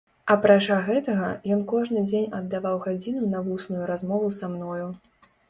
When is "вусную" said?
3.51-3.83